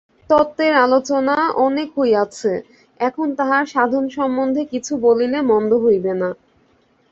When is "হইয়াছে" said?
1.97-2.51